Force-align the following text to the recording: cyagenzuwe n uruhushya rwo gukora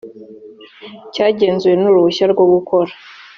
cyagenzuwe 1.13 1.75
n 1.77 1.83
uruhushya 1.89 2.25
rwo 2.33 2.45
gukora 2.53 2.91